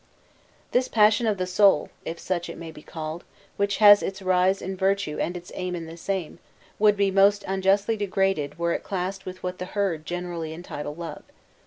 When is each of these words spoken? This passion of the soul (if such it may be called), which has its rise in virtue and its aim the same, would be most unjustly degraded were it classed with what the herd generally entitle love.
This 0.71 0.87
passion 0.87 1.27
of 1.27 1.37
the 1.37 1.45
soul 1.45 1.91
(if 2.05 2.17
such 2.17 2.49
it 2.49 2.57
may 2.57 2.71
be 2.71 2.81
called), 2.81 3.23
which 3.55 3.77
has 3.77 4.01
its 4.01 4.19
rise 4.23 4.59
in 4.59 4.75
virtue 4.75 5.19
and 5.19 5.37
its 5.37 5.51
aim 5.53 5.73
the 5.85 5.95
same, 5.95 6.39
would 6.79 6.97
be 6.97 7.11
most 7.11 7.45
unjustly 7.47 7.95
degraded 7.95 8.57
were 8.57 8.73
it 8.73 8.81
classed 8.81 9.27
with 9.27 9.43
what 9.43 9.59
the 9.59 9.65
herd 9.77 10.07
generally 10.07 10.53
entitle 10.53 10.95
love. 10.95 11.21